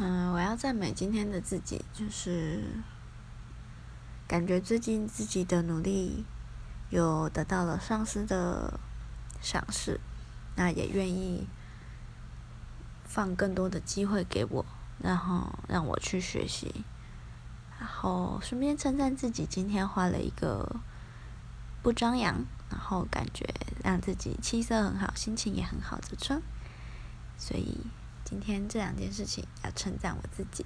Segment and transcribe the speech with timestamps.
[0.00, 2.62] 嗯，我要赞美今天的自己，就是
[4.28, 6.24] 感觉最近自己的努力
[6.88, 8.78] 有得到了上司的
[9.40, 9.98] 赏识，
[10.54, 11.48] 那也愿意
[13.02, 14.64] 放更多的机会给我，
[15.02, 16.84] 然后让我去学习，
[17.80, 20.76] 然后顺便称赞自己今天画了一个
[21.82, 26.40] 不张扬，然后感觉让自己气色很好，心情也很好的妆，
[27.36, 27.78] 所以。
[28.30, 30.62] 今天这两件事情要称赞我自己。